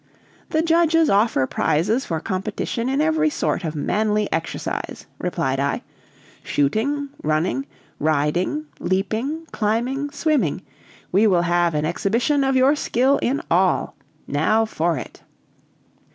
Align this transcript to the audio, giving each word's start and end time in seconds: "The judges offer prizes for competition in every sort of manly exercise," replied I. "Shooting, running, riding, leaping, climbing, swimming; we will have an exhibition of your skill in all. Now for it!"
"The 0.49 0.63
judges 0.63 1.11
offer 1.11 1.45
prizes 1.45 2.05
for 2.07 2.19
competition 2.19 2.89
in 2.89 3.01
every 3.01 3.29
sort 3.29 3.63
of 3.63 3.75
manly 3.75 4.27
exercise," 4.33 5.05
replied 5.19 5.59
I. 5.59 5.83
"Shooting, 6.43 7.09
running, 7.21 7.67
riding, 7.99 8.65
leaping, 8.79 9.45
climbing, 9.51 10.09
swimming; 10.09 10.63
we 11.11 11.27
will 11.27 11.43
have 11.43 11.75
an 11.75 11.85
exhibition 11.85 12.43
of 12.43 12.55
your 12.55 12.75
skill 12.75 13.19
in 13.19 13.43
all. 13.51 13.95
Now 14.27 14.65
for 14.65 14.97
it!" 14.97 15.21